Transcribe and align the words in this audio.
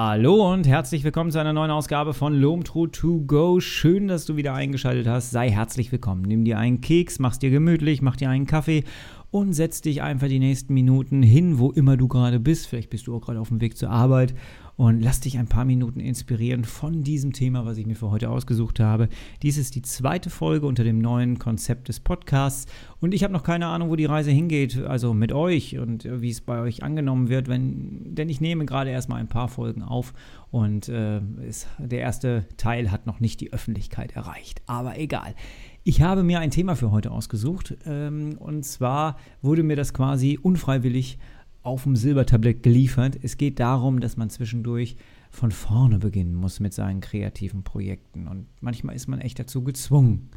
Hallo 0.00 0.52
und 0.52 0.68
herzlich 0.68 1.02
willkommen 1.02 1.32
zu 1.32 1.40
einer 1.40 1.52
neuen 1.52 1.72
Ausgabe 1.72 2.14
von 2.14 2.32
Lomtru 2.32 2.86
to 2.86 3.18
go. 3.26 3.58
Schön, 3.58 4.06
dass 4.06 4.26
du 4.26 4.36
wieder 4.36 4.54
eingeschaltet 4.54 5.08
hast. 5.08 5.32
Sei 5.32 5.50
herzlich 5.50 5.90
willkommen. 5.90 6.22
Nimm 6.22 6.44
dir 6.44 6.56
einen 6.56 6.80
Keks, 6.80 7.18
mach's 7.18 7.40
dir 7.40 7.50
gemütlich, 7.50 8.00
mach 8.00 8.14
dir 8.14 8.30
einen 8.30 8.46
Kaffee 8.46 8.84
und 9.32 9.54
setz 9.54 9.80
dich 9.80 10.00
einfach 10.00 10.28
die 10.28 10.38
nächsten 10.38 10.72
Minuten 10.72 11.20
hin, 11.24 11.58
wo 11.58 11.72
immer 11.72 11.96
du 11.96 12.06
gerade 12.06 12.38
bist. 12.38 12.68
Vielleicht 12.68 12.90
bist 12.90 13.08
du 13.08 13.16
auch 13.16 13.22
gerade 13.22 13.40
auf 13.40 13.48
dem 13.48 13.60
Weg 13.60 13.76
zur 13.76 13.90
Arbeit 13.90 14.36
und 14.78 15.00
lass 15.00 15.18
dich 15.18 15.36
ein 15.38 15.48
paar 15.48 15.64
Minuten 15.64 15.98
inspirieren 15.98 16.62
von 16.62 17.02
diesem 17.02 17.32
Thema, 17.32 17.66
was 17.66 17.78
ich 17.78 17.86
mir 17.86 17.96
für 17.96 18.12
heute 18.12 18.30
ausgesucht 18.30 18.78
habe. 18.78 19.08
Dies 19.42 19.58
ist 19.58 19.74
die 19.74 19.82
zweite 19.82 20.30
Folge 20.30 20.68
unter 20.68 20.84
dem 20.84 21.00
neuen 21.00 21.40
Konzept 21.40 21.88
des 21.88 21.98
Podcasts. 21.98 22.70
Und 23.00 23.12
ich 23.12 23.24
habe 23.24 23.32
noch 23.32 23.42
keine 23.42 23.66
Ahnung, 23.66 23.90
wo 23.90 23.96
die 23.96 24.04
Reise 24.04 24.30
hingeht, 24.30 24.78
also 24.78 25.14
mit 25.14 25.32
euch 25.32 25.78
und 25.78 26.04
wie 26.04 26.30
es 26.30 26.40
bei 26.40 26.60
euch 26.60 26.84
angenommen 26.84 27.28
wird, 27.28 27.48
wenn, 27.48 28.14
denn 28.14 28.28
ich 28.28 28.40
nehme 28.40 28.66
gerade 28.66 28.90
erstmal 28.90 29.18
ein 29.18 29.26
paar 29.26 29.48
Folgen 29.48 29.82
auf. 29.82 30.14
Und 30.52 30.88
äh, 30.88 31.20
ist, 31.44 31.66
der 31.78 31.98
erste 31.98 32.46
Teil 32.56 32.92
hat 32.92 33.04
noch 33.04 33.18
nicht 33.18 33.40
die 33.40 33.52
Öffentlichkeit 33.52 34.14
erreicht, 34.14 34.62
aber 34.66 34.96
egal. 34.96 35.34
Ich 35.82 36.02
habe 36.02 36.22
mir 36.22 36.38
ein 36.38 36.50
Thema 36.50 36.76
für 36.76 36.92
heute 36.92 37.10
ausgesucht. 37.10 37.76
Ähm, 37.84 38.36
und 38.38 38.64
zwar 38.64 39.16
wurde 39.42 39.64
mir 39.64 39.74
das 39.74 39.92
quasi 39.92 40.38
unfreiwillig 40.40 41.18
auf 41.62 41.84
dem 41.84 41.96
Silbertablett 41.96 42.62
geliefert. 42.62 43.18
Es 43.22 43.36
geht 43.36 43.60
darum, 43.60 44.00
dass 44.00 44.16
man 44.16 44.30
zwischendurch 44.30 44.96
von 45.30 45.50
vorne 45.50 45.98
beginnen 45.98 46.34
muss 46.34 46.60
mit 46.60 46.72
seinen 46.72 47.00
kreativen 47.00 47.62
Projekten. 47.62 48.28
Und 48.28 48.46
manchmal 48.60 48.96
ist 48.96 49.08
man 49.08 49.20
echt 49.20 49.38
dazu 49.38 49.62
gezwungen. 49.62 50.30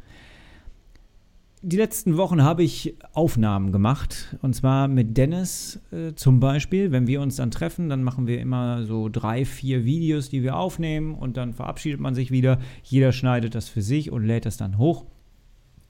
Die 1.64 1.76
letzten 1.76 2.16
Wochen 2.16 2.42
habe 2.42 2.64
ich 2.64 2.96
Aufnahmen 3.12 3.70
gemacht. 3.70 4.36
Und 4.42 4.54
zwar 4.54 4.88
mit 4.88 5.16
Dennis 5.16 5.80
äh, 5.92 6.12
zum 6.14 6.40
Beispiel. 6.40 6.90
Wenn 6.90 7.06
wir 7.06 7.20
uns 7.20 7.36
dann 7.36 7.52
treffen, 7.52 7.88
dann 7.88 8.02
machen 8.02 8.26
wir 8.26 8.40
immer 8.40 8.84
so 8.84 9.08
drei, 9.08 9.44
vier 9.44 9.84
Videos, 9.84 10.28
die 10.28 10.42
wir 10.42 10.56
aufnehmen. 10.56 11.14
Und 11.14 11.36
dann 11.36 11.52
verabschiedet 11.52 12.00
man 12.00 12.16
sich 12.16 12.32
wieder. 12.32 12.58
Jeder 12.82 13.12
schneidet 13.12 13.54
das 13.54 13.68
für 13.68 13.80
sich 13.80 14.10
und 14.10 14.24
lädt 14.24 14.44
das 14.44 14.56
dann 14.56 14.76
hoch. 14.76 15.06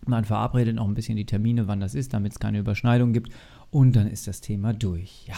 Man 0.07 0.25
verabredet 0.25 0.79
auch 0.79 0.89
ein 0.89 0.95
bisschen 0.95 1.17
die 1.17 1.27
Termine, 1.27 1.69
wann 1.69 1.81
das 1.81 1.95
ist, 1.95 2.13
damit 2.13 2.33
es 2.33 2.41
keine 2.41 2.59
Überschneidung 2.59 3.13
gibt. 3.13 3.33
Und 3.71 3.97
dann 3.97 4.07
ist 4.07 4.27
das 4.27 4.41
Thema 4.41 4.73
durch. 4.73 5.27
Ja. 5.27 5.37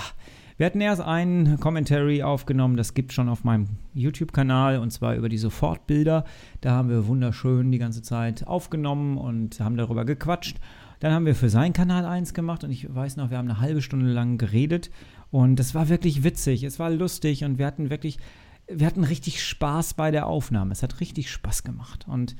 Wir 0.57 0.67
hatten 0.67 0.81
erst 0.81 1.03
einen 1.03 1.59
Commentary 1.59 2.23
aufgenommen, 2.23 2.77
das 2.77 2.95
gibt 2.95 3.13
schon 3.13 3.29
auf 3.29 3.43
meinem 3.43 3.67
YouTube-Kanal 3.93 4.79
und 4.79 4.93
zwar 4.93 5.17
über 5.17 5.29
die 5.29 5.39
Sofortbilder. 5.39 6.25
Da 6.61 6.71
haben 6.71 6.89
wir 6.89 7.09
wunderschön 7.09 7.73
die 7.73 7.79
ganze 7.79 8.03
Zeit 8.03 8.47
aufgenommen 8.47 9.19
und 9.19 9.59
haben 9.59 9.77
darüber 9.77 10.05
gequatscht. 10.05 10.59
Dann 11.01 11.13
haben 11.13 11.27
wir 11.27 11.35
für 11.35 11.49
seinen 11.49 11.73
Kanal 11.73 12.07
eins 12.07 12.35
gemacht 12.35 12.63
und 12.63 12.71
ich 12.71 12.93
weiß 12.95 13.17
noch, 13.17 13.31
wir 13.31 13.39
haben 13.39 13.51
eine 13.51 13.61
halbe 13.61 13.83
Stunde 13.83 14.07
lang 14.07 14.39
geredet 14.39 14.93
und 15.33 15.57
das 15.57 15.75
war 15.75 15.89
wirklich 15.89 16.23
witzig, 16.23 16.63
es 16.63 16.79
war 16.79 16.91
lustig 16.91 17.43
und 17.43 17.59
wir 17.59 17.67
hatten 17.67 17.91
wirklich, 17.91 18.19
wir 18.69 18.87
hatten 18.87 19.03
richtig 19.03 19.43
Spaß 19.43 19.95
bei 19.95 20.13
der 20.13 20.29
Aufnahme. 20.29 20.71
Es 20.71 20.85
hat 20.85 21.01
richtig 21.01 21.33
Spaß 21.33 21.65
gemacht 21.65 22.07
und 22.07 22.37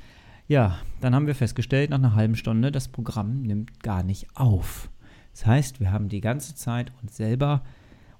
ja, 0.47 0.79
dann 1.01 1.15
haben 1.15 1.27
wir 1.27 1.35
festgestellt, 1.35 1.91
nach 1.91 1.99
einer 1.99 2.15
halben 2.15 2.37
Stunde, 2.37 2.71
das 2.71 2.89
Programm 2.89 3.43
nimmt 3.43 3.83
gar 3.83 4.03
nicht 4.03 4.27
auf. 4.35 4.91
Das 5.33 5.47
heißt, 5.47 5.81
wir 5.81 5.91
haben 5.91 6.09
die 6.09 6.21
ganze 6.21 6.55
Zeit 6.55 6.93
uns 7.03 7.17
selber 7.17 7.63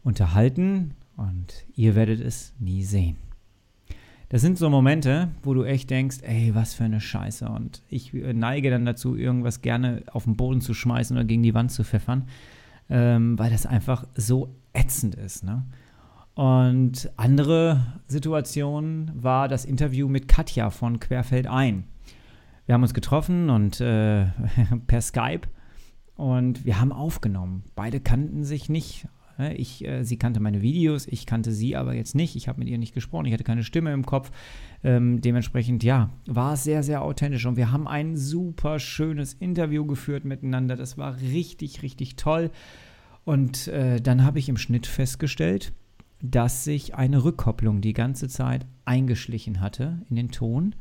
unterhalten 0.03 0.95
und 1.17 1.65
ihr 1.75 1.95
werdet 1.95 2.21
es 2.21 2.55
nie 2.59 2.83
sehen. 2.83 3.17
Das 4.31 4.41
sind 4.41 4.59
so 4.59 4.69
Momente, 4.69 5.29
wo 5.43 5.55
du 5.55 5.65
echt 5.65 5.91
denkst, 5.91 6.19
ey, 6.23 6.55
was 6.55 6.75
für 6.75 6.85
eine 6.85 7.01
Scheiße. 7.01 7.49
Und 7.49 7.83
ich 7.89 8.13
neige 8.13 8.71
dann 8.71 8.85
dazu, 8.85 9.17
irgendwas 9.17 9.61
gerne 9.61 10.03
auf 10.11 10.25
den 10.25 10.37
Boden 10.37 10.61
zu 10.61 10.75
schmeißen 10.75 11.17
oder 11.17 11.25
gegen 11.25 11.43
die 11.43 11.55
Wand 11.55 11.71
zu 11.71 11.85
pfeffern, 11.85 12.27
ähm, 12.89 13.39
weil 13.39 13.51
das 13.51 13.67
einfach 13.67 14.07
so 14.17 14.57
ätzend 14.73 15.15
ist. 15.15 15.45
Ne? 15.45 15.65
Und 16.35 17.11
andere 17.17 18.01
Situation 18.09 19.13
war 19.15 19.47
das 19.47 19.65
Interview 19.65 20.09
mit 20.09 20.27
Katja 20.27 20.71
von 20.71 20.99
Querfeld 20.99 21.47
ein. 21.47 21.85
Wir 22.67 22.75
haben 22.75 22.83
uns 22.83 22.95
getroffen 22.95 23.51
und 23.51 23.81
äh, 23.81 24.27
per 24.87 25.01
Skype 25.01 25.49
und 26.17 26.65
wir 26.65 26.81
haben 26.81 26.93
aufgenommen. 26.93 27.65
Beide 27.75 28.01
kannten 28.01 28.45
sich 28.45 28.69
nicht. 28.69 29.07
Ich, 29.57 29.85
äh, 29.85 30.05
sie 30.05 30.17
kannte 30.17 30.39
meine 30.39 30.63
Videos, 30.63 31.09
ich 31.09 31.27
kannte 31.27 31.51
sie 31.51 31.75
aber 31.75 31.95
jetzt 31.95 32.15
nicht. 32.15 32.37
Ich 32.37 32.47
habe 32.47 32.61
mit 32.61 32.69
ihr 32.69 32.79
nicht 32.79 32.95
gesprochen, 32.95 33.27
ich 33.27 33.33
hatte 33.33 33.43
keine 33.43 33.65
Stimme 33.65 33.93
im 33.93 34.07
Kopf. 34.07 34.31
Ähm, 34.85 35.21
dementsprechend, 35.21 35.83
ja, 35.83 36.11
war 36.27 36.55
es 36.55 36.63
sehr, 36.63 36.85
sehr 36.85 37.03
authentisch. 37.03 37.45
Und 37.45 37.57
wir 37.57 37.73
haben 37.73 37.89
ein 37.89 38.17
super 38.17 38.79
schönes 38.79 39.35
Interview 39.35 39.85
geführt 39.87 40.25
miteinander. 40.25 40.77
Das 40.77 40.97
war 40.99 41.21
richtig, 41.21 41.83
richtig 41.83 42.15
toll. 42.15 42.51
Und 43.25 43.67
äh, 43.69 44.01
dann 44.01 44.25
habe 44.25 44.39
ich 44.39 44.49
im 44.49 44.57
Schnitt 44.57 44.87
festgestellt, 44.87 45.73
dass 46.23 46.65
sich 46.65 46.95
eine 46.95 47.25
Rückkopplung 47.25 47.81
die 47.81 47.93
ganze 47.93 48.29
Zeit 48.29 48.67
eingeschlichen 48.85 49.61
hatte 49.61 50.03
in 50.09 50.17
den 50.17 50.31
Ton. 50.31 50.77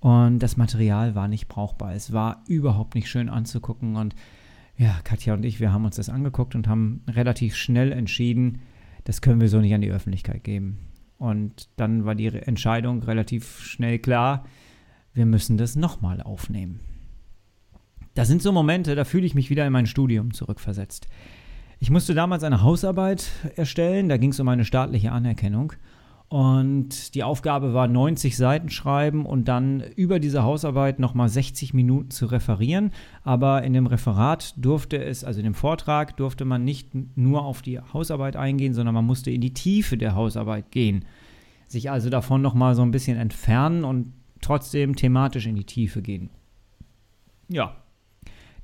Und 0.00 0.38
das 0.40 0.56
Material 0.56 1.14
war 1.14 1.28
nicht 1.28 1.48
brauchbar. 1.48 1.94
Es 1.94 2.12
war 2.12 2.44
überhaupt 2.46 2.94
nicht 2.94 3.08
schön 3.08 3.28
anzugucken. 3.28 3.96
Und 3.96 4.14
ja, 4.76 5.00
Katja 5.04 5.34
und 5.34 5.44
ich, 5.44 5.60
wir 5.60 5.72
haben 5.72 5.84
uns 5.84 5.96
das 5.96 6.08
angeguckt 6.08 6.54
und 6.54 6.68
haben 6.68 7.02
relativ 7.08 7.56
schnell 7.56 7.92
entschieden, 7.92 8.60
das 9.04 9.20
können 9.20 9.40
wir 9.40 9.48
so 9.48 9.60
nicht 9.60 9.74
an 9.74 9.80
die 9.80 9.90
Öffentlichkeit 9.90 10.44
geben. 10.44 10.78
Und 11.18 11.68
dann 11.76 12.04
war 12.04 12.14
die 12.14 12.26
Entscheidung 12.26 13.02
relativ 13.02 13.60
schnell 13.60 13.98
klar, 13.98 14.44
wir 15.14 15.24
müssen 15.24 15.56
das 15.56 15.76
nochmal 15.76 16.20
aufnehmen. 16.20 16.80
Das 18.14 18.28
sind 18.28 18.42
so 18.42 18.52
Momente, 18.52 18.94
da 18.94 19.04
fühle 19.04 19.26
ich 19.26 19.34
mich 19.34 19.48
wieder 19.48 19.66
in 19.66 19.72
mein 19.72 19.86
Studium 19.86 20.32
zurückversetzt. 20.32 21.06
Ich 21.78 21.90
musste 21.90 22.14
damals 22.14 22.42
eine 22.42 22.62
Hausarbeit 22.62 23.30
erstellen, 23.56 24.08
da 24.08 24.16
ging 24.16 24.30
es 24.30 24.40
um 24.40 24.48
eine 24.48 24.64
staatliche 24.64 25.12
Anerkennung. 25.12 25.72
Und 26.28 27.14
die 27.14 27.22
Aufgabe 27.22 27.72
war 27.72 27.86
90 27.86 28.36
Seiten 28.36 28.68
schreiben 28.68 29.24
und 29.26 29.46
dann 29.46 29.80
über 29.94 30.18
diese 30.18 30.42
Hausarbeit 30.42 30.98
nochmal 30.98 31.28
60 31.28 31.72
Minuten 31.72 32.10
zu 32.10 32.26
referieren. 32.26 32.90
Aber 33.22 33.62
in 33.62 33.72
dem 33.72 33.86
Referat 33.86 34.54
durfte 34.56 35.02
es, 35.02 35.22
also 35.22 35.38
in 35.38 35.44
dem 35.44 35.54
Vortrag, 35.54 36.16
durfte 36.16 36.44
man 36.44 36.64
nicht 36.64 36.88
nur 37.16 37.44
auf 37.44 37.62
die 37.62 37.78
Hausarbeit 37.78 38.34
eingehen, 38.34 38.74
sondern 38.74 38.94
man 38.94 39.04
musste 39.04 39.30
in 39.30 39.40
die 39.40 39.54
Tiefe 39.54 39.96
der 39.96 40.16
Hausarbeit 40.16 40.72
gehen. 40.72 41.04
Sich 41.68 41.90
also 41.90 42.10
davon 42.10 42.42
nochmal 42.42 42.74
so 42.74 42.82
ein 42.82 42.90
bisschen 42.90 43.18
entfernen 43.18 43.84
und 43.84 44.12
trotzdem 44.40 44.96
thematisch 44.96 45.46
in 45.46 45.54
die 45.54 45.64
Tiefe 45.64 46.02
gehen. 46.02 46.30
Ja, 47.48 47.76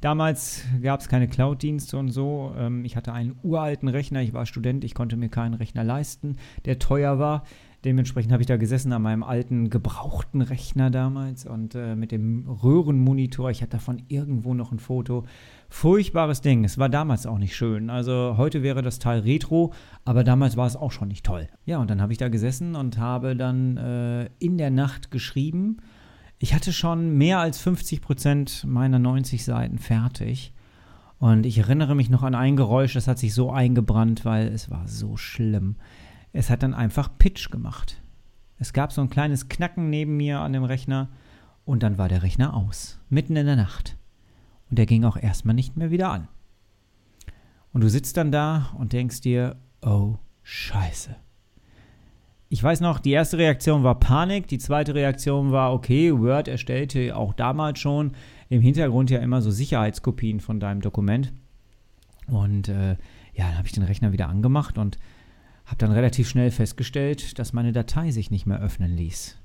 Damals 0.03 0.65
gab 0.83 1.01
es 1.01 1.09
keine 1.09 1.29
Cloud-Dienste 1.29 1.97
und 1.97 2.11
so. 2.11 2.53
Ähm, 2.59 2.85
ich 2.85 2.97
hatte 2.97 3.13
einen 3.13 3.37
uralten 3.45 3.89
Rechner, 3.89 4.21
ich 4.21 4.33
war 4.33 4.47
Student, 4.47 4.83
ich 4.83 4.97
konnte 4.97 5.17
mir 5.17 5.29
keinen 5.29 5.55
Rechner 5.55 5.85
leisten, 5.85 6.39
der 6.65 6.81
teuer 6.81 7.21
war. 7.21 7.45
Dementsprechend 7.85 8.33
habe 8.33 8.43
ich 8.43 8.49
da 8.49 8.57
gesessen 8.57 8.93
an 8.93 9.03
meinem 9.03 9.23
alten 9.23 9.71
gebrauchten 9.71 10.43
Rechner 10.43 10.91
damals 10.91 11.47
und 11.47 11.77
äh, 11.77 11.95
mit 11.95 12.11
dem 12.11 12.49
Röhrenmonitor. 12.49 13.51
Ich 13.51 13.63
hatte 13.63 13.73
davon 13.73 14.03
irgendwo 14.09 14.55
noch 14.55 14.73
ein 14.73 14.81
Foto. 14.81 15.25
Furchtbares 15.69 16.41
Ding. 16.41 16.65
Es 16.65 16.79
war 16.79 16.89
damals 16.89 17.25
auch 17.25 17.39
nicht 17.39 17.55
schön. 17.55 17.89
Also 17.89 18.35
heute 18.37 18.65
wäre 18.65 18.83
das 18.83 18.99
Teil 18.99 19.21
retro, 19.21 19.73
aber 20.05 20.25
damals 20.25 20.57
war 20.57 20.67
es 20.67 20.75
auch 20.75 20.91
schon 20.91 21.09
nicht 21.09 21.25
toll. 21.25 21.47
Ja, 21.65 21.79
und 21.79 21.89
dann 21.89 22.03
habe 22.03 22.11
ich 22.11 22.19
da 22.19 22.29
gesessen 22.29 22.75
und 22.75 22.99
habe 22.99 23.37
dann 23.37 23.77
äh, 23.77 24.31
in 24.41 24.59
der 24.59 24.71
Nacht 24.71 25.13
geschrieben 25.13 25.77
ich 26.43 26.55
hatte 26.55 26.73
schon 26.73 27.17
mehr 27.17 27.39
als 27.39 27.61
50 27.61 28.01
Prozent 28.01 28.65
meiner 28.65 28.99
90 28.99 29.45
Seiten 29.45 29.79
fertig. 29.79 30.53
Und 31.21 31.47
ich 31.47 31.57
erinnere 31.57 31.95
mich 31.95 32.11
noch 32.11 32.25
an 32.25 32.35
ein 32.35 32.57
Geräusch, 32.57 32.95
das 32.95 33.07
hat 33.07 33.21
sich 33.21 33.33
so 33.33 33.53
eingebrannt, 33.53 34.25
weil 34.25 34.49
es 34.49 34.69
war 34.69 34.89
so 34.89 35.17
schlimm. 35.17 35.77
Es 36.33 36.51
hat 36.51 36.65
dann 36.65 36.75
einfach 36.75 37.17
Pitch 37.17 37.53
gemacht. 37.53 38.03
Es 38.59 38.73
gab 38.73 38.91
so 38.91 39.01
ein 39.03 39.09
kleines 39.09 39.49
Knacken 39.49 39.89
neben 39.89 40.17
mir 40.17 40.41
an 40.41 40.53
dem 40.53 40.65
Rechner 40.65 41.11
und 41.65 41.85
dann 41.85 41.97
war 41.97 42.09
der 42.09 42.25
Rechner 42.25 42.55
aus, 42.55 42.99
mitten 43.09 43.37
in 43.37 43.47
der 43.47 43.55
Nacht. 43.55 43.97
Und 44.69 44.81
der 44.81 44.87
ging 44.87 45.05
auch 45.05 45.17
erstmal 45.17 45.55
nicht 45.55 45.77
mehr 45.77 45.93
wieder 45.93 46.11
an. 46.11 46.27
Und 47.73 47.83
du 47.83 47.89
sitzt 47.89 48.17
dann 48.17 48.33
da 48.33 48.73
und 48.77 48.93
denkst 48.93 49.21
dir, 49.21 49.55
oh 49.81 50.17
Scheiße 50.43 51.15
ich 52.53 52.63
weiß 52.63 52.83
noch, 52.83 52.99
die 52.99 53.13
erste 53.13 53.39
Reaktion 53.39 53.83
war 53.83 53.99
Panik, 53.99 54.47
die 54.47 54.59
zweite 54.59 54.95
Reaktion 54.95 55.53
war, 55.53 55.73
okay, 55.73 56.13
Word 56.13 56.49
erstellte 56.49 57.17
auch 57.17 57.33
damals 57.33 57.79
schon 57.79 58.13
im 58.51 58.61
Hintergrund 58.61 59.09
ja 59.09 59.21
immer 59.21 59.41
so 59.41 59.51
Sicherheitskopien 59.51 60.39
von 60.39 60.61
deinem 60.61 60.83
Dokument. 60.83 61.33
Und 62.27 62.69
äh, 62.69 62.99
ja, 63.33 63.47
dann 63.47 63.57
habe 63.57 63.67
ich 63.67 63.73
den 63.73 63.85
Rechner 63.85 64.13
wieder 64.13 64.29
angemacht 64.29 64.77
und 64.77 64.99
habe 65.65 65.79
dann 65.79 65.93
relativ 65.93 66.29
schnell 66.29 66.51
festgestellt, 66.51 67.39
dass 67.39 67.55
meine 67.55 67.73
Datei 67.73 68.11
sich 68.11 68.31
nicht 68.31 68.45
mehr 68.45 68.61
öffnen 68.61 68.99
ließ. 68.99 69.39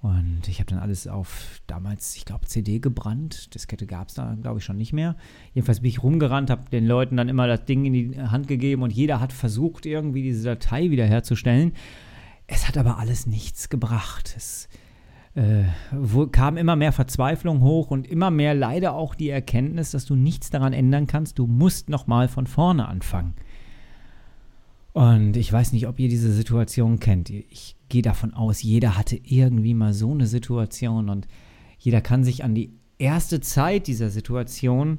Und 0.00 0.42
ich 0.46 0.60
habe 0.60 0.70
dann 0.70 0.78
alles 0.78 1.08
auf 1.08 1.60
damals, 1.66 2.14
ich 2.14 2.24
glaube, 2.24 2.46
CD 2.46 2.78
gebrannt. 2.78 3.52
Diskette 3.52 3.86
gab 3.86 4.10
es 4.10 4.14
da, 4.14 4.36
glaube 4.40 4.60
ich, 4.60 4.64
schon 4.64 4.78
nicht 4.78 4.92
mehr. 4.92 5.16
Jedenfalls 5.54 5.80
bin 5.80 5.88
ich 5.88 6.04
rumgerannt, 6.04 6.50
habe 6.50 6.70
den 6.70 6.86
Leuten 6.86 7.16
dann 7.16 7.28
immer 7.28 7.48
das 7.48 7.64
Ding 7.64 7.84
in 7.84 7.92
die 7.92 8.20
Hand 8.20 8.46
gegeben 8.46 8.82
und 8.84 8.92
jeder 8.92 9.18
hat 9.18 9.32
versucht, 9.32 9.86
irgendwie 9.86 10.22
diese 10.22 10.44
Datei 10.44 10.92
wiederherzustellen. 10.92 11.72
Es 12.52 12.68
hat 12.68 12.76
aber 12.76 12.98
alles 12.98 13.26
nichts 13.26 13.70
gebracht. 13.70 14.34
Es 14.36 14.68
äh, 15.34 15.64
kam 16.32 16.58
immer 16.58 16.76
mehr 16.76 16.92
Verzweiflung 16.92 17.62
hoch 17.62 17.90
und 17.90 18.06
immer 18.06 18.30
mehr 18.30 18.54
leider 18.54 18.92
auch 18.92 19.14
die 19.14 19.30
Erkenntnis, 19.30 19.92
dass 19.92 20.04
du 20.04 20.16
nichts 20.16 20.50
daran 20.50 20.74
ändern 20.74 21.06
kannst. 21.06 21.38
Du 21.38 21.46
musst 21.46 21.88
nochmal 21.88 22.28
von 22.28 22.46
vorne 22.46 22.86
anfangen. 22.86 23.34
Und 24.92 25.38
ich 25.38 25.50
weiß 25.50 25.72
nicht, 25.72 25.86
ob 25.86 25.98
ihr 25.98 26.10
diese 26.10 26.30
Situation 26.30 27.00
kennt. 27.00 27.30
Ich 27.30 27.76
gehe 27.88 28.02
davon 28.02 28.34
aus, 28.34 28.62
jeder 28.62 28.98
hatte 28.98 29.16
irgendwie 29.16 29.72
mal 29.72 29.94
so 29.94 30.12
eine 30.12 30.26
Situation 30.26 31.08
und 31.08 31.26
jeder 31.78 32.02
kann 32.02 32.22
sich 32.22 32.44
an 32.44 32.54
die 32.54 32.74
erste 32.98 33.40
Zeit 33.40 33.86
dieser 33.86 34.10
Situation 34.10 34.98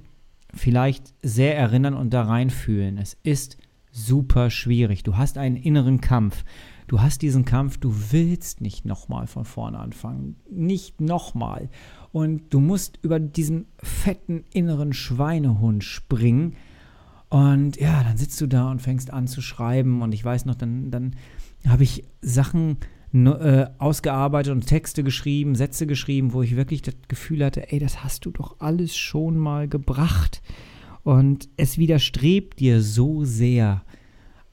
vielleicht 0.56 1.14
sehr 1.22 1.56
erinnern 1.56 1.94
und 1.94 2.12
da 2.12 2.24
reinfühlen. 2.24 2.98
Es 2.98 3.16
ist 3.22 3.58
super 3.92 4.50
schwierig. 4.50 5.04
Du 5.04 5.18
hast 5.18 5.38
einen 5.38 5.56
inneren 5.56 6.02
Kampf. 6.02 6.44
Du 6.88 7.02
hast 7.02 7.22
diesen 7.22 7.46
Kampf, 7.46 7.78
du 7.78 7.94
willst 8.12 8.62
nicht 8.62 8.86
nochmal 8.86 9.28
von 9.28 9.46
vorne 9.46 9.80
anfangen. 9.80 10.36
Nicht 10.50 11.02
nochmal. 11.02 11.70
Und 12.12 12.54
du 12.54 12.60
musst 12.60 13.00
über 13.02 13.20
diesen 13.20 13.66
fetten 13.82 14.44
inneren 14.54 14.94
Schweinehund 14.94 15.84
springen. 15.84 16.56
Und 17.30 17.78
ja, 17.78 18.04
dann 18.04 18.18
sitzt 18.18 18.40
du 18.42 18.48
da 18.48 18.70
und 18.70 18.82
fängst 18.82 19.12
an 19.12 19.28
zu 19.28 19.42
schreiben. 19.42 20.02
Und 20.02 20.14
ich 20.14 20.24
weiß 20.24 20.46
noch, 20.46 20.56
dann, 20.56 20.92
dann 20.92 21.16
habe 21.68 21.84
ich 21.84 22.04
Sachen 22.22 22.78
äh, 23.14 23.68
ausgearbeitet 23.78 24.52
und 24.52 24.66
Texte 24.66 25.04
geschrieben, 25.04 25.56
Sätze 25.56 25.88
geschrieben, 25.88 26.34
wo 26.34 26.42
ich 26.42 26.56
wirklich 26.56 26.82
das 26.82 26.96
Gefühl 27.08 27.46
hatte, 27.46 27.72
ey, 27.72 27.80
das 27.80 28.04
hast 28.04 28.26
du 28.26 28.32
doch 28.32 28.60
alles 28.60 28.96
schon 28.96 29.38
mal 29.38 29.68
gebracht. 29.68 30.42
Und 31.04 31.50
es 31.58 31.78
widerstrebt 31.78 32.60
dir 32.60 32.82
so 32.82 33.24
sehr. 33.24 33.84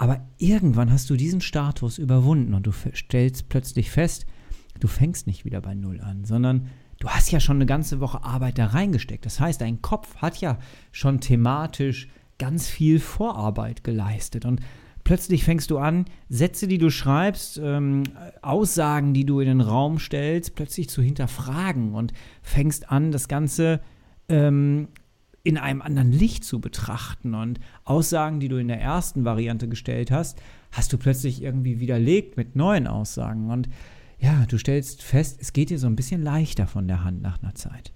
Aber 0.00 0.22
irgendwann 0.38 0.90
hast 0.90 1.10
du 1.10 1.14
diesen 1.14 1.42
Status 1.42 1.98
überwunden 1.98 2.54
und 2.54 2.66
du 2.66 2.72
stellst 2.72 3.50
plötzlich 3.50 3.90
fest, 3.90 4.24
du 4.80 4.88
fängst 4.88 5.26
nicht 5.26 5.44
wieder 5.44 5.60
bei 5.60 5.74
Null 5.74 6.00
an, 6.00 6.24
sondern 6.24 6.70
du 7.00 7.08
hast 7.10 7.30
ja 7.30 7.38
schon 7.38 7.58
eine 7.58 7.66
ganze 7.66 8.00
Woche 8.00 8.24
Arbeit 8.24 8.56
da 8.56 8.68
reingesteckt. 8.68 9.26
Das 9.26 9.40
heißt, 9.40 9.60
dein 9.60 9.82
Kopf 9.82 10.16
hat 10.16 10.40
ja 10.40 10.58
schon 10.90 11.20
thematisch 11.20 12.08
ganz 12.38 12.66
viel 12.66 12.98
Vorarbeit 12.98 13.84
geleistet. 13.84 14.46
Und 14.46 14.62
plötzlich 15.04 15.44
fängst 15.44 15.70
du 15.70 15.76
an, 15.76 16.06
Sätze, 16.30 16.66
die 16.66 16.78
du 16.78 16.88
schreibst, 16.88 17.60
ähm, 17.62 18.04
Aussagen, 18.40 19.12
die 19.12 19.26
du 19.26 19.40
in 19.40 19.48
den 19.48 19.60
Raum 19.60 19.98
stellst, 19.98 20.54
plötzlich 20.54 20.88
zu 20.88 21.02
hinterfragen 21.02 21.94
und 21.94 22.14
fängst 22.40 22.90
an, 22.90 23.12
das 23.12 23.28
Ganze 23.28 23.82
ähm, 24.30 24.88
in 25.42 25.56
einem 25.56 25.82
anderen 25.82 26.12
Licht 26.12 26.44
zu 26.44 26.60
betrachten. 26.60 27.34
Und 27.34 27.60
Aussagen, 27.84 28.40
die 28.40 28.48
du 28.48 28.56
in 28.56 28.68
der 28.68 28.80
ersten 28.80 29.24
Variante 29.24 29.68
gestellt 29.68 30.10
hast, 30.10 30.40
hast 30.72 30.92
du 30.92 30.98
plötzlich 30.98 31.42
irgendwie 31.42 31.80
widerlegt 31.80 32.36
mit 32.36 32.56
neuen 32.56 32.86
Aussagen. 32.86 33.50
Und 33.50 33.68
ja, 34.18 34.44
du 34.46 34.58
stellst 34.58 35.02
fest, 35.02 35.38
es 35.40 35.52
geht 35.52 35.70
dir 35.70 35.78
so 35.78 35.86
ein 35.86 35.96
bisschen 35.96 36.22
leichter 36.22 36.66
von 36.66 36.86
der 36.86 37.04
Hand 37.04 37.22
nach 37.22 37.42
einer 37.42 37.54
Zeit. 37.54 37.92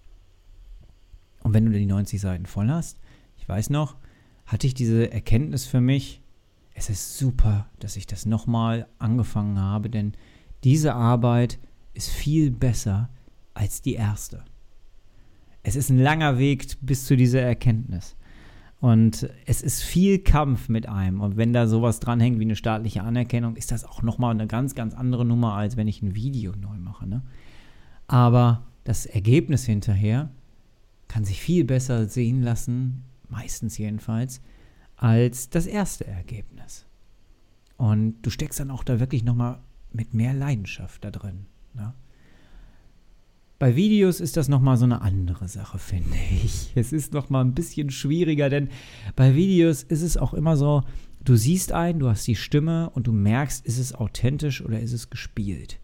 Und 1.42 1.52
wenn 1.52 1.66
du 1.66 1.72
die 1.72 1.86
90 1.86 2.20
Seiten 2.20 2.46
voll 2.46 2.68
hast, 2.68 2.98
ich 3.36 3.48
weiß 3.48 3.68
noch, 3.70 3.96
hatte 4.46 4.66
ich 4.66 4.74
diese 4.74 5.12
Erkenntnis 5.12 5.66
für 5.66 5.80
mich, 5.80 6.22
es 6.74 6.90
ist 6.90 7.18
super, 7.18 7.68
dass 7.78 7.96
ich 7.96 8.06
das 8.06 8.26
nochmal 8.26 8.88
angefangen 8.98 9.60
habe, 9.60 9.90
denn 9.90 10.12
diese 10.64 10.94
Arbeit 10.94 11.58
ist 11.92 12.08
viel 12.08 12.50
besser 12.50 13.10
als 13.52 13.82
die 13.82 13.94
erste. 13.94 14.44
Es 15.64 15.76
ist 15.76 15.90
ein 15.90 15.98
langer 15.98 16.38
Weg 16.38 16.76
bis 16.82 17.06
zu 17.06 17.16
dieser 17.16 17.40
Erkenntnis. 17.40 18.16
Und 18.80 19.30
es 19.46 19.62
ist 19.62 19.82
viel 19.82 20.18
Kampf 20.18 20.68
mit 20.68 20.86
einem. 20.88 21.22
Und 21.22 21.38
wenn 21.38 21.54
da 21.54 21.66
sowas 21.66 22.00
dranhängt 22.00 22.38
wie 22.38 22.44
eine 22.44 22.54
staatliche 22.54 23.02
Anerkennung, 23.02 23.56
ist 23.56 23.72
das 23.72 23.84
auch 23.84 24.02
nochmal 24.02 24.32
eine 24.32 24.46
ganz, 24.46 24.74
ganz 24.74 24.92
andere 24.94 25.24
Nummer, 25.24 25.54
als 25.54 25.78
wenn 25.78 25.88
ich 25.88 26.02
ein 26.02 26.14
Video 26.14 26.52
neu 26.54 26.76
mache. 26.76 27.08
Ne? 27.08 27.22
Aber 28.06 28.66
das 28.84 29.06
Ergebnis 29.06 29.64
hinterher 29.64 30.28
kann 31.08 31.24
sich 31.24 31.40
viel 31.40 31.64
besser 31.64 32.06
sehen 32.08 32.42
lassen, 32.42 33.04
meistens 33.30 33.78
jedenfalls, 33.78 34.42
als 34.96 35.48
das 35.48 35.66
erste 35.66 36.06
Ergebnis. 36.06 36.84
Und 37.78 38.20
du 38.20 38.28
steckst 38.28 38.60
dann 38.60 38.70
auch 38.70 38.84
da 38.84 39.00
wirklich 39.00 39.24
nochmal 39.24 39.60
mit 39.92 40.12
mehr 40.12 40.34
Leidenschaft 40.34 41.04
da 41.04 41.10
drin. 41.10 41.46
Ne? 41.72 41.94
Bei 43.64 43.76
Videos 43.76 44.20
ist 44.20 44.36
das 44.36 44.48
nochmal 44.48 44.76
so 44.76 44.84
eine 44.84 45.00
andere 45.00 45.48
Sache, 45.48 45.78
finde 45.78 46.18
ich. 46.44 46.72
Es 46.74 46.92
ist 46.92 47.14
nochmal 47.14 47.42
ein 47.42 47.54
bisschen 47.54 47.88
schwieriger, 47.88 48.50
denn 48.50 48.68
bei 49.16 49.34
Videos 49.34 49.82
ist 49.82 50.02
es 50.02 50.18
auch 50.18 50.34
immer 50.34 50.58
so, 50.58 50.82
du 51.24 51.34
siehst 51.34 51.72
einen, 51.72 51.98
du 51.98 52.10
hast 52.10 52.26
die 52.26 52.36
Stimme 52.36 52.90
und 52.90 53.06
du 53.06 53.12
merkst, 53.12 53.64
ist 53.64 53.78
es 53.78 53.94
authentisch 53.94 54.62
oder 54.62 54.80
ist 54.80 54.92
es 54.92 55.08
gespielt. 55.08 55.80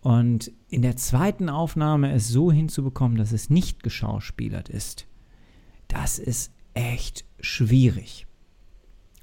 Und 0.00 0.50
in 0.68 0.82
der 0.82 0.96
zweiten 0.96 1.48
Aufnahme 1.48 2.10
es 2.10 2.26
so 2.26 2.50
hinzubekommen, 2.50 3.16
dass 3.16 3.30
es 3.30 3.50
nicht 3.50 3.84
geschauspielert 3.84 4.68
ist, 4.68 5.06
das 5.86 6.18
ist 6.18 6.50
echt 6.74 7.24
schwierig. 7.38 8.26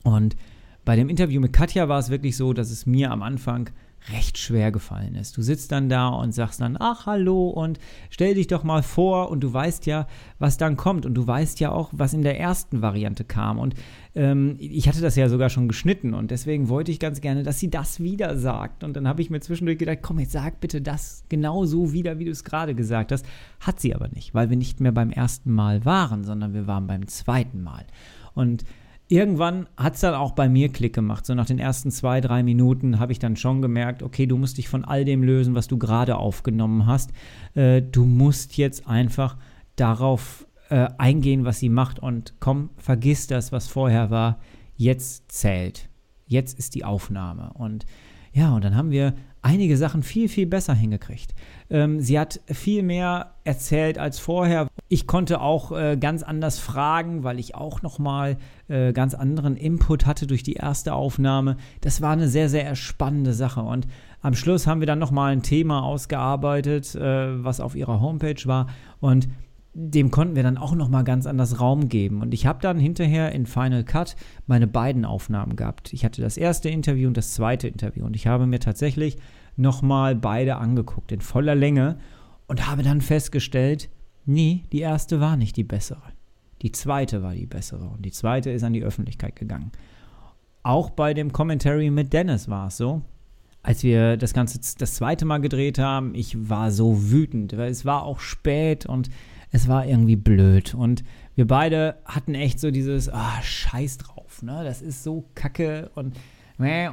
Und 0.03 0.37
bei 0.85 0.95
dem 0.95 1.09
Interview 1.09 1.41
mit 1.41 1.51
Katja 1.51 1.89
war 1.89 1.99
es 1.99 2.09
wirklich 2.09 2.37
so, 2.37 2.53
dass 2.53 2.71
es 2.71 2.85
mir 2.85 3.11
am 3.11 3.21
Anfang 3.21 3.71
recht 4.11 4.37
schwer 4.37 4.71
gefallen 4.71 5.15
ist. 5.15 5.37
Du 5.37 5.41
sitzt 5.41 5.71
dann 5.71 5.87
da 5.87 6.09
und 6.09 6.33
sagst 6.33 6.59
dann, 6.61 6.75
ach 6.79 7.05
hallo 7.05 7.49
und 7.49 7.79
stell 8.09 8.35
dich 8.35 8.47
doch 8.47 8.63
mal 8.63 8.83
vor 8.83 9.29
und 9.29 9.41
du 9.41 9.53
weißt 9.53 9.85
ja, 9.85 10.07
was 10.39 10.57
dann 10.57 10.75
kommt. 10.75 11.05
Und 11.05 11.13
du 11.13 11.25
weißt 11.25 11.59
ja 11.59 11.71
auch, 11.71 11.89
was 11.93 12.13
in 12.13 12.21
der 12.21 12.39
ersten 12.39 12.81
Variante 12.81 13.23
kam. 13.23 13.59
Und 13.59 13.75
ähm, 14.15 14.57
ich 14.59 14.87
hatte 14.87 15.01
das 15.01 15.15
ja 15.15 15.29
sogar 15.29 15.49
schon 15.49 15.67
geschnitten. 15.67 16.13
Und 16.13 16.31
deswegen 16.31 16.67
wollte 16.67 16.91
ich 16.91 16.99
ganz 16.99 17.21
gerne, 17.21 17.43
dass 17.43 17.59
sie 17.59 17.69
das 17.69 18.01
wieder 18.01 18.37
sagt. 18.37 18.83
Und 18.83 18.95
dann 18.95 19.07
habe 19.07 19.21
ich 19.21 19.29
mir 19.29 19.39
zwischendurch 19.39 19.77
gedacht, 19.77 19.99
komm 20.01 20.19
jetzt 20.19 20.33
sag 20.33 20.59
bitte 20.59 20.81
das 20.81 21.23
genau 21.29 21.65
so 21.65 21.93
wieder, 21.93 22.19
wie 22.19 22.25
du 22.25 22.31
es 22.31 22.43
gerade 22.43 22.75
gesagt 22.75 23.11
hast. 23.11 23.25
Hat 23.59 23.79
sie 23.79 23.95
aber 23.95 24.09
nicht, 24.09 24.33
weil 24.33 24.49
wir 24.49 24.57
nicht 24.57 24.81
mehr 24.81 24.91
beim 24.91 25.11
ersten 25.11 25.51
Mal 25.51 25.85
waren, 25.85 26.23
sondern 26.23 26.53
wir 26.53 26.67
waren 26.67 26.87
beim 26.87 27.07
zweiten 27.07 27.63
Mal. 27.63 27.85
Und 28.33 28.65
irgendwann 29.13 29.67
hat 29.77 29.93
es 29.93 30.01
dann 30.01 30.15
auch 30.15 30.31
bei 30.31 30.49
mir 30.49 30.69
Klick 30.69 30.93
gemacht. 30.93 31.25
So 31.25 31.35
nach 31.35 31.45
den 31.45 31.59
ersten 31.59 31.91
zwei, 31.91 32.19
drei 32.19 32.41
Minuten 32.41 32.99
habe 32.99 33.11
ich 33.11 33.19
dann 33.19 33.35
schon 33.35 33.61
gemerkt, 33.61 34.01
okay, 34.01 34.25
du 34.25 34.37
musst 34.37 34.57
dich 34.57 34.67
von 34.67 34.83
all 34.83 35.05
dem 35.05 35.21
lösen, 35.21 35.53
was 35.53 35.67
du 35.67 35.77
gerade 35.77 36.17
aufgenommen 36.17 36.87
hast. 36.87 37.11
Äh, 37.53 37.83
du 37.83 38.05
musst 38.05 38.57
jetzt 38.57 38.87
einfach 38.87 39.37
darauf 39.75 40.47
äh, 40.69 40.87
eingehen, 40.97 41.45
was 41.45 41.59
sie 41.59 41.69
macht 41.69 41.99
und 41.99 42.33
komm, 42.39 42.71
vergiss 42.77 43.27
das, 43.27 43.51
was 43.51 43.67
vorher 43.67 44.09
war. 44.09 44.39
Jetzt 44.75 45.31
zählt. 45.31 45.89
Jetzt 46.25 46.57
ist 46.57 46.73
die 46.73 46.83
Aufnahme. 46.83 47.51
Und 47.53 47.85
ja, 48.33 48.55
und 48.55 48.63
dann 48.63 48.75
haben 48.75 48.91
wir 48.91 49.13
einige 49.43 49.77
Sachen 49.77 50.01
viel, 50.01 50.29
viel 50.29 50.47
besser 50.47 50.73
hingekriegt. 50.73 51.35
Ähm, 51.69 51.99
sie 51.99 52.19
hat 52.19 52.39
viel 52.47 52.81
mehr 52.81 53.35
erzählt 53.43 53.99
als 53.99 54.17
vorher. 54.17 54.67
Ich 54.87 55.05
konnte 55.05 55.41
auch 55.41 55.71
äh, 55.71 55.97
ganz 55.97 56.23
anders 56.23 56.59
fragen, 56.59 57.23
weil 57.23 57.39
ich 57.39 57.53
auch 57.53 57.81
nochmal 57.81 58.37
äh, 58.69 58.93
ganz 58.93 59.13
anderen 59.13 59.55
Input 59.55 60.05
hatte 60.05 60.25
durch 60.25 60.43
die 60.43 60.53
erste 60.53 60.93
Aufnahme. 60.93 61.57
Das 61.81 62.01
war 62.01 62.11
eine 62.11 62.27
sehr, 62.27 62.49
sehr 62.49 62.75
spannende 62.75 63.33
Sache. 63.33 63.61
Und 63.61 63.87
am 64.21 64.33
Schluss 64.33 64.65
haben 64.65 64.79
wir 64.79 64.87
dann 64.87 64.99
nochmal 64.99 65.33
ein 65.33 65.43
Thema 65.43 65.83
ausgearbeitet, 65.83 66.95
äh, 66.95 67.43
was 67.43 67.59
auf 67.59 67.75
ihrer 67.75 67.99
Homepage 68.01 68.41
war. 68.45 68.67
Und 68.99 69.27
dem 69.73 70.11
konnten 70.11 70.35
wir 70.35 70.43
dann 70.43 70.57
auch 70.57 70.75
noch 70.75 70.87
mal 70.87 71.03
ganz 71.03 71.25
anders 71.25 71.59
Raum 71.59 71.89
geben. 71.89 72.21
Und 72.21 72.33
ich 72.33 72.45
habe 72.45 72.59
dann 72.61 72.77
hinterher 72.77 73.31
in 73.31 73.45
Final 73.45 73.83
Cut 73.83 74.15
meine 74.45 74.67
beiden 74.67 75.03
Aufnahmen 75.03 75.55
gehabt. 75.55 75.93
Ich 75.93 76.05
hatte 76.05 76.21
das 76.21 76.37
erste 76.37 76.69
Interview 76.69 77.07
und 77.07 77.17
das 77.17 77.33
zweite 77.33 77.67
Interview. 77.67 78.05
Und 78.05 78.15
ich 78.15 78.27
habe 78.27 78.45
mir 78.45 78.59
tatsächlich 78.59 79.17
noch 79.55 79.81
mal 79.81 80.15
beide 80.15 80.57
angeguckt 80.57 81.11
in 81.11 81.21
voller 81.21 81.55
Länge 81.55 81.97
und 82.47 82.67
habe 82.67 82.83
dann 82.83 83.01
festgestellt, 83.01 83.89
nee, 84.25 84.63
die 84.71 84.81
erste 84.81 85.19
war 85.19 85.37
nicht 85.37 85.57
die 85.57 85.63
bessere. 85.63 86.03
Die 86.61 86.71
zweite 86.71 87.23
war 87.23 87.33
die 87.33 87.47
bessere. 87.47 87.85
Und 87.85 88.05
die 88.05 88.11
zweite 88.11 88.51
ist 88.51 88.63
an 88.63 88.73
die 88.73 88.83
Öffentlichkeit 88.83 89.35
gegangen. 89.35 89.71
Auch 90.61 90.91
bei 90.91 91.13
dem 91.13 91.33
Commentary 91.33 91.89
mit 91.89 92.13
Dennis 92.13 92.47
war 92.47 92.67
es 92.67 92.77
so. 92.77 93.01
Als 93.63 93.81
wir 93.81 94.17
das 94.17 94.33
Ganze 94.33 94.59
das 94.77 94.95
zweite 94.95 95.25
Mal 95.25 95.39
gedreht 95.39 95.79
haben, 95.79 96.13
ich 96.15 96.49
war 96.49 96.71
so 96.71 97.11
wütend, 97.11 97.57
weil 97.57 97.71
es 97.71 97.85
war 97.85 98.03
auch 98.03 98.19
spät 98.19 98.85
und 98.85 99.09
es 99.53 99.67
war 99.69 99.85
irgendwie 99.85 100.17
blöd. 100.17 100.73
Und 100.73 101.03
wir 101.35 101.47
beide 101.47 101.95
hatten 102.05 102.35
echt 102.35 102.59
so 102.59 102.71
dieses, 102.71 103.07
ah, 103.07 103.41
scheiß 103.41 103.99
drauf, 103.99 104.41
ne? 104.41 104.63
Das 104.65 104.81
ist 104.81 105.03
so 105.03 105.29
kacke 105.35 105.89
und 105.95 106.17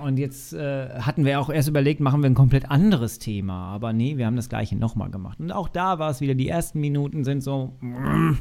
und 0.03 0.19
jetzt 0.19 0.53
äh, 0.53 0.89
hatten 1.01 1.25
wir 1.25 1.39
auch 1.39 1.49
erst 1.49 1.69
überlegt, 1.69 2.01
machen 2.01 2.23
wir 2.23 2.31
ein 2.31 2.35
komplett 2.35 2.71
anderes 2.71 3.21
Thema. 3.21 3.67
Aber 3.67 3.93
nee, 3.93 4.17
wir 4.17 4.27
haben 4.27 4.35
das 4.35 4.49
gleiche 4.49 4.75
nochmal 4.75 5.11
gemacht. 5.11 5.39
Und 5.39 5.53
auch 5.53 5.69
da 5.69 5.99
war 5.99 6.11
es 6.11 6.21
wieder, 6.21 6.35
die 6.35 6.49
ersten 6.49 6.81
Minuten 6.81 7.23
sind 7.23 7.43
so, 7.43 7.77
mm, 7.81 8.39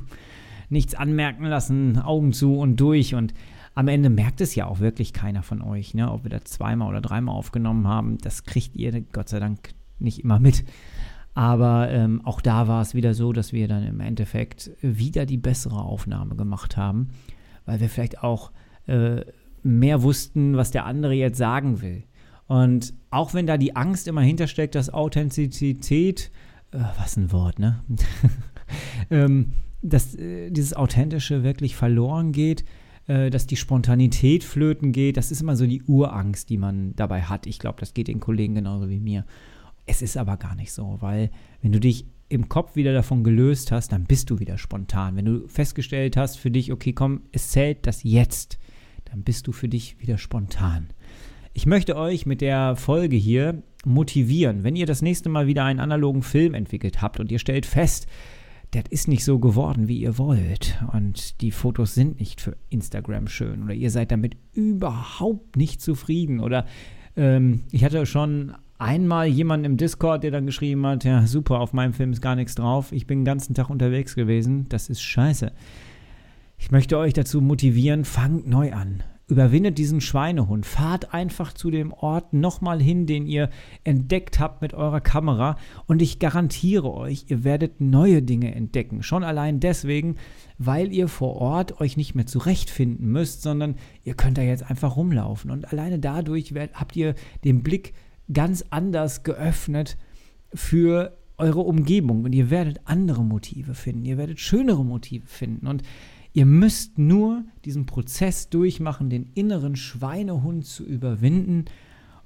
nichts 0.69 0.95
anmerken 0.95 1.43
lassen, 1.43 1.99
Augen 1.99 2.33
zu 2.33 2.57
und 2.57 2.77
durch. 2.77 3.13
Und 3.13 3.33
am 3.75 3.89
Ende 3.89 4.09
merkt 4.09 4.41
es 4.41 4.55
ja 4.55 4.65
auch 4.65 4.79
wirklich 4.79 5.13
keiner 5.13 5.43
von 5.43 5.61
euch, 5.61 5.93
ne? 5.93 6.11
Ob 6.11 6.23
wir 6.23 6.31
da 6.31 6.41
zweimal 6.43 6.89
oder 6.89 7.01
dreimal 7.01 7.35
aufgenommen 7.35 7.87
haben, 7.87 8.17
das 8.17 8.45
kriegt 8.45 8.75
ihr 8.75 9.01
Gott 9.01 9.29
sei 9.29 9.39
Dank 9.39 9.69
nicht 9.99 10.23
immer 10.23 10.39
mit. 10.39 10.63
Aber 11.39 11.89
ähm, 11.89 12.19
auch 12.25 12.41
da 12.41 12.67
war 12.67 12.81
es 12.81 12.93
wieder 12.93 13.13
so, 13.13 13.31
dass 13.31 13.53
wir 13.53 13.69
dann 13.69 13.85
im 13.85 14.01
Endeffekt 14.01 14.71
wieder 14.81 15.25
die 15.25 15.37
bessere 15.37 15.81
Aufnahme 15.81 16.35
gemacht 16.35 16.75
haben, 16.75 17.11
weil 17.65 17.79
wir 17.79 17.87
vielleicht 17.87 18.21
auch 18.21 18.51
äh, 18.87 19.21
mehr 19.63 20.03
wussten, 20.03 20.57
was 20.57 20.71
der 20.71 20.85
andere 20.85 21.13
jetzt 21.13 21.37
sagen 21.37 21.81
will. 21.81 22.03
Und 22.47 22.93
auch 23.09 23.33
wenn 23.33 23.47
da 23.47 23.57
die 23.57 23.73
Angst 23.73 24.09
immer 24.09 24.19
hintersteckt, 24.19 24.75
dass 24.75 24.93
Authentizität, 24.93 26.29
äh, 26.71 26.79
was 26.97 27.15
ein 27.15 27.31
Wort, 27.31 27.57
ne? 27.57 27.85
ähm, 29.09 29.53
dass 29.81 30.15
äh, 30.15 30.51
dieses 30.51 30.73
Authentische 30.73 31.41
wirklich 31.41 31.77
verloren 31.77 32.33
geht, 32.33 32.65
äh, 33.07 33.29
dass 33.29 33.47
die 33.47 33.55
Spontanität 33.55 34.43
flöten 34.43 34.91
geht. 34.91 35.15
Das 35.15 35.31
ist 35.31 35.39
immer 35.39 35.55
so 35.55 35.65
die 35.65 35.83
Urangst, 35.83 36.49
die 36.49 36.57
man 36.57 36.97
dabei 36.97 37.21
hat. 37.21 37.47
Ich 37.47 37.59
glaube, 37.59 37.79
das 37.79 37.93
geht 37.93 38.09
den 38.09 38.19
Kollegen 38.19 38.55
genauso 38.55 38.89
wie 38.89 38.99
mir. 38.99 39.23
Es 39.89 40.03
ist 40.03 40.17
aber 40.17 40.37
gar 40.37 40.53
nicht 40.53 40.71
so, 40.71 40.97
weil 40.99 41.31
wenn 41.63 41.71
du 41.71 41.79
dich 41.79 42.05
im 42.29 42.47
Kopf 42.47 42.75
wieder 42.75 42.93
davon 42.93 43.23
gelöst 43.23 43.71
hast, 43.71 43.91
dann 43.91 44.03
bist 44.03 44.29
du 44.29 44.37
wieder 44.37 44.59
spontan. 44.59 45.15
Wenn 45.15 45.25
du 45.25 45.47
festgestellt 45.47 46.15
hast 46.15 46.37
für 46.37 46.51
dich, 46.51 46.71
okay, 46.71 46.93
komm, 46.93 47.21
es 47.31 47.49
zählt 47.49 47.87
das 47.87 48.03
jetzt, 48.03 48.59
dann 49.05 49.23
bist 49.23 49.47
du 49.47 49.51
für 49.51 49.67
dich 49.67 49.99
wieder 49.99 50.19
spontan. 50.19 50.89
Ich 51.53 51.65
möchte 51.65 51.95
euch 51.97 52.27
mit 52.27 52.41
der 52.41 52.75
Folge 52.75 53.15
hier 53.15 53.63
motivieren, 53.83 54.63
wenn 54.63 54.75
ihr 54.75 54.85
das 54.85 55.01
nächste 55.01 55.27
Mal 55.27 55.47
wieder 55.47 55.65
einen 55.65 55.79
analogen 55.79 56.21
Film 56.21 56.53
entwickelt 56.53 57.01
habt 57.01 57.19
und 57.19 57.31
ihr 57.31 57.39
stellt 57.39 57.65
fest, 57.65 58.05
das 58.69 58.83
ist 58.91 59.07
nicht 59.07 59.23
so 59.23 59.39
geworden, 59.39 59.87
wie 59.87 60.01
ihr 60.01 60.19
wollt 60.19 60.79
und 60.93 61.41
die 61.41 61.49
Fotos 61.49 61.95
sind 61.95 62.19
nicht 62.19 62.41
für 62.41 62.55
Instagram 62.69 63.27
schön 63.27 63.63
oder 63.63 63.73
ihr 63.73 63.89
seid 63.89 64.11
damit 64.11 64.37
überhaupt 64.53 65.57
nicht 65.57 65.81
zufrieden 65.81 66.39
oder 66.41 66.67
ähm, 67.15 67.63
ich 67.71 67.83
hatte 67.83 68.05
schon 68.05 68.53
einmal 68.79 69.27
jemanden 69.27 69.65
im 69.65 69.77
Discord, 69.77 70.23
der 70.23 70.31
dann 70.31 70.45
geschrieben 70.45 70.85
hat, 70.87 71.03
ja 71.03 71.27
super, 71.27 71.59
auf 71.59 71.73
meinem 71.73 71.93
Film 71.93 72.13
ist 72.13 72.21
gar 72.21 72.35
nichts 72.35 72.55
drauf, 72.55 72.91
ich 72.91 73.05
bin 73.05 73.19
den 73.19 73.25
ganzen 73.25 73.53
Tag 73.53 73.69
unterwegs 73.69 74.15
gewesen, 74.15 74.67
das 74.69 74.89
ist 74.89 75.01
scheiße. 75.01 75.51
Ich 76.57 76.71
möchte 76.71 76.97
euch 76.97 77.13
dazu 77.13 77.41
motivieren, 77.41 78.03
fangt 78.03 78.47
neu 78.47 78.73
an. 78.73 79.03
Überwindet 79.27 79.77
diesen 79.77 80.01
Schweinehund, 80.01 80.65
fahrt 80.65 81.13
einfach 81.13 81.53
zu 81.53 81.69
dem 81.69 81.93
Ort 81.93 82.33
nochmal 82.33 82.81
hin, 82.81 83.05
den 83.05 83.27
ihr 83.27 83.49
entdeckt 83.83 84.39
habt 84.39 84.61
mit 84.61 84.73
eurer 84.73 85.01
Kamera 85.01 85.57
und 85.85 86.01
ich 86.01 86.17
garantiere 86.17 86.91
euch, 86.91 87.25
ihr 87.27 87.43
werdet 87.43 87.79
neue 87.79 88.23
Dinge 88.23 88.55
entdecken. 88.55 89.03
Schon 89.03 89.23
allein 89.23 89.59
deswegen, 89.59 90.15
weil 90.57 90.91
ihr 90.91 91.07
vor 91.07 91.35
Ort 91.35 91.79
euch 91.79 91.95
nicht 91.95 92.15
mehr 92.15 92.25
zurechtfinden 92.25 93.11
müsst, 93.11 93.43
sondern 93.43 93.75
ihr 94.03 94.15
könnt 94.15 94.39
da 94.39 94.41
jetzt 94.41 94.67
einfach 94.67 94.95
rumlaufen 94.95 95.51
und 95.51 95.71
alleine 95.71 95.99
dadurch 95.99 96.51
habt 96.73 96.95
ihr 96.95 97.13
den 97.43 97.61
Blick 97.61 97.93
ganz 98.31 98.63
anders 98.69 99.23
geöffnet 99.23 99.97
für 100.53 101.17
eure 101.37 101.61
Umgebung 101.61 102.23
und 102.25 102.33
ihr 102.33 102.49
werdet 102.49 102.81
andere 102.85 103.23
Motive 103.23 103.73
finden, 103.73 104.05
ihr 104.05 104.17
werdet 104.17 104.39
schönere 104.39 104.83
Motive 104.83 105.27
finden 105.27 105.67
und 105.67 105.83
ihr 106.33 106.45
müsst 106.45 106.97
nur 106.97 107.43
diesen 107.65 107.85
Prozess 107.85 108.49
durchmachen, 108.49 109.09
den 109.09 109.31
inneren 109.33 109.75
Schweinehund 109.75 110.65
zu 110.65 110.85
überwinden 110.85 111.65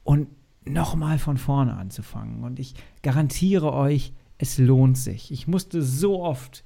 und 0.04 0.28
nochmal 0.66 1.20
von 1.20 1.38
vorne 1.38 1.74
anzufangen. 1.76 2.44
Und 2.44 2.60
ich 2.60 2.76
garantiere 3.02 3.74
euch, 3.74 4.14
es 4.38 4.58
lohnt 4.58 4.98
sich. 4.98 5.32
Ich 5.32 5.48
musste 5.48 5.82
so 5.82 6.22
oft 6.22 6.64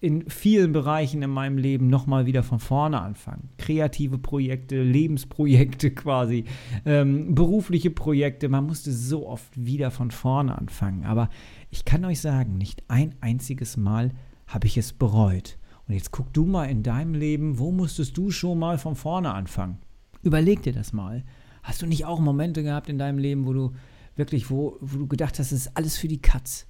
in 0.00 0.28
vielen 0.30 0.72
Bereichen 0.72 1.22
in 1.22 1.30
meinem 1.30 1.58
Leben 1.58 1.88
nochmal 1.88 2.26
wieder 2.26 2.44
von 2.44 2.60
vorne 2.60 3.00
anfangen. 3.00 3.48
Kreative 3.58 4.18
Projekte, 4.18 4.80
Lebensprojekte 4.80 5.90
quasi, 5.94 6.44
ähm, 6.84 7.34
berufliche 7.34 7.90
Projekte. 7.90 8.48
Man 8.48 8.66
musste 8.66 8.92
so 8.92 9.26
oft 9.26 9.48
wieder 9.56 9.90
von 9.90 10.10
vorne 10.10 10.56
anfangen. 10.56 11.04
Aber 11.04 11.28
ich 11.70 11.84
kann 11.84 12.04
euch 12.04 12.20
sagen, 12.20 12.58
nicht 12.58 12.84
ein 12.88 13.14
einziges 13.20 13.76
Mal 13.76 14.12
habe 14.46 14.66
ich 14.68 14.78
es 14.78 14.92
bereut. 14.92 15.58
Und 15.88 15.94
jetzt 15.94 16.12
guck 16.12 16.32
du 16.32 16.44
mal 16.44 16.66
in 16.66 16.82
deinem 16.82 17.14
Leben, 17.14 17.58
wo 17.58 17.72
musstest 17.72 18.16
du 18.16 18.30
schon 18.30 18.58
mal 18.58 18.78
von 18.78 18.94
vorne 18.94 19.34
anfangen? 19.34 19.78
Überleg 20.22 20.62
dir 20.62 20.72
das 20.72 20.92
mal. 20.92 21.24
Hast 21.62 21.82
du 21.82 21.86
nicht 21.86 22.04
auch 22.04 22.20
Momente 22.20 22.62
gehabt 22.62 22.88
in 22.88 22.98
deinem 22.98 23.18
Leben, 23.18 23.46
wo 23.46 23.52
du 23.52 23.72
wirklich, 24.14 24.48
wo, 24.50 24.76
wo 24.80 24.98
du 24.98 25.06
gedacht 25.08 25.38
hast, 25.38 25.50
es 25.52 25.66
ist 25.66 25.76
alles 25.76 25.96
für 25.96 26.08
die 26.08 26.22
Katz? 26.22 26.66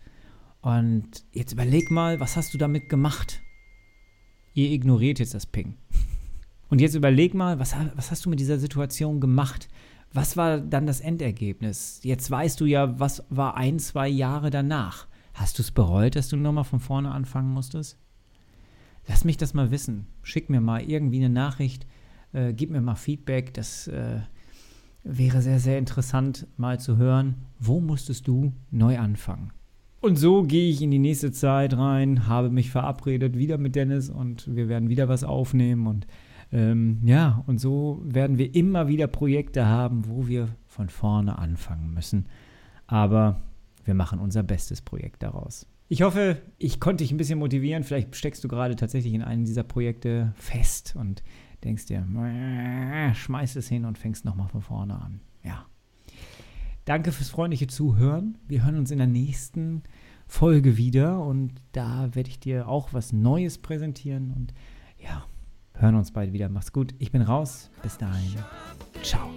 Und 0.68 1.24
jetzt 1.32 1.52
überleg 1.52 1.90
mal, 1.90 2.20
was 2.20 2.36
hast 2.36 2.52
du 2.52 2.58
damit 2.58 2.90
gemacht? 2.90 3.40
Ihr 4.52 4.70
ignoriert 4.70 5.18
jetzt 5.18 5.32
das 5.32 5.46
Ping. 5.46 5.78
Und 6.68 6.82
jetzt 6.82 6.94
überleg 6.94 7.32
mal, 7.32 7.58
was, 7.58 7.74
was 7.94 8.10
hast 8.10 8.26
du 8.26 8.28
mit 8.28 8.38
dieser 8.38 8.58
Situation 8.58 9.18
gemacht? 9.18 9.70
Was 10.12 10.36
war 10.36 10.60
dann 10.60 10.86
das 10.86 11.00
Endergebnis? 11.00 12.00
Jetzt 12.02 12.30
weißt 12.30 12.60
du 12.60 12.66
ja, 12.66 13.00
was 13.00 13.24
war 13.30 13.56
ein, 13.56 13.78
zwei 13.78 14.08
Jahre 14.08 14.50
danach. 14.50 15.06
Hast 15.32 15.56
du 15.56 15.62
es 15.62 15.70
bereut, 15.70 16.16
dass 16.16 16.28
du 16.28 16.36
nochmal 16.36 16.64
von 16.64 16.80
vorne 16.80 17.12
anfangen 17.12 17.50
musstest? 17.50 17.96
Lass 19.06 19.24
mich 19.24 19.38
das 19.38 19.54
mal 19.54 19.70
wissen. 19.70 20.06
Schick 20.22 20.50
mir 20.50 20.60
mal 20.60 20.82
irgendwie 20.82 21.24
eine 21.24 21.30
Nachricht, 21.30 21.86
äh, 22.34 22.52
gib 22.52 22.68
mir 22.68 22.82
mal 22.82 22.94
Feedback. 22.94 23.54
Das 23.54 23.88
äh, 23.88 24.20
wäre 25.02 25.40
sehr, 25.40 25.60
sehr 25.60 25.78
interessant 25.78 26.46
mal 26.58 26.78
zu 26.78 26.98
hören. 26.98 27.36
Wo 27.58 27.80
musstest 27.80 28.28
du 28.28 28.52
neu 28.70 28.98
anfangen? 28.98 29.50
Und 30.00 30.16
so 30.16 30.44
gehe 30.44 30.70
ich 30.70 30.80
in 30.80 30.90
die 30.90 31.00
nächste 31.00 31.32
Zeit 31.32 31.76
rein, 31.76 32.28
habe 32.28 32.50
mich 32.50 32.70
verabredet 32.70 33.36
wieder 33.36 33.58
mit 33.58 33.74
Dennis 33.74 34.10
und 34.10 34.54
wir 34.54 34.68
werden 34.68 34.88
wieder 34.88 35.08
was 35.08 35.24
aufnehmen. 35.24 35.86
Und 35.88 36.06
ähm, 36.52 37.00
ja, 37.04 37.42
und 37.46 37.58
so 37.58 38.00
werden 38.04 38.38
wir 38.38 38.54
immer 38.54 38.86
wieder 38.86 39.08
Projekte 39.08 39.66
haben, 39.66 40.06
wo 40.06 40.28
wir 40.28 40.48
von 40.66 40.88
vorne 40.88 41.38
anfangen 41.38 41.92
müssen. 41.92 42.26
Aber 42.86 43.40
wir 43.84 43.94
machen 43.94 44.20
unser 44.20 44.44
bestes 44.44 44.82
Projekt 44.82 45.22
daraus. 45.22 45.66
Ich 45.88 46.02
hoffe, 46.02 46.36
ich 46.58 46.80
konnte 46.80 47.02
dich 47.02 47.10
ein 47.10 47.16
bisschen 47.16 47.38
motivieren. 47.38 47.82
Vielleicht 47.82 48.14
steckst 48.14 48.44
du 48.44 48.48
gerade 48.48 48.76
tatsächlich 48.76 49.14
in 49.14 49.22
einem 49.22 49.44
dieser 49.44 49.62
Projekte 49.62 50.32
fest 50.36 50.94
und 50.96 51.22
denkst 51.64 51.86
dir, 51.86 52.06
schmeiß 53.14 53.56
es 53.56 53.68
hin 53.68 53.84
und 53.84 53.98
fängst 53.98 54.24
nochmal 54.24 54.48
von 54.48 54.60
vorne 54.60 55.00
an. 55.00 55.20
Danke 56.88 57.12
fürs 57.12 57.28
freundliche 57.28 57.66
Zuhören. 57.66 58.38
Wir 58.48 58.64
hören 58.64 58.78
uns 58.78 58.90
in 58.90 58.96
der 58.96 59.06
nächsten 59.06 59.82
Folge 60.26 60.78
wieder 60.78 61.22
und 61.22 61.52
da 61.72 62.14
werde 62.14 62.30
ich 62.30 62.40
dir 62.40 62.66
auch 62.66 62.94
was 62.94 63.12
Neues 63.12 63.58
präsentieren 63.58 64.32
und 64.34 64.54
ja, 64.98 65.26
hören 65.74 65.96
uns 65.96 66.12
bald 66.12 66.32
wieder. 66.32 66.48
Mach's 66.48 66.72
gut. 66.72 66.94
Ich 66.98 67.12
bin 67.12 67.20
raus. 67.20 67.68
Bis 67.82 67.98
dahin. 67.98 68.38
Ciao. 69.02 69.28